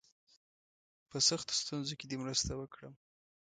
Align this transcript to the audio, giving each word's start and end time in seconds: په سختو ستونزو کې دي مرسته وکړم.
په 1.09 1.17
سختو 1.27 1.53
ستونزو 1.61 1.93
کې 1.99 2.05
دي 2.09 2.17
مرسته 2.23 2.51
وکړم. 2.55 2.93